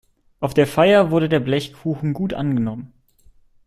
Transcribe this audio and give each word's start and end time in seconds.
Auf 0.39 0.55
der 0.55 0.65
Feier 0.65 1.11
wurde 1.11 1.29
der 1.29 1.39
Blechkuchen 1.39 2.13
gut 2.13 2.33
angenommen. 2.33 2.91